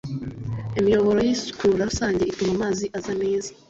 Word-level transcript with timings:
imiyoboro 0.79 1.19
y’isukura 1.27 1.87
rusange 1.89 2.21
ituma 2.31 2.53
amazi 2.55 2.85
aza 2.97 3.13
neza 3.21 3.49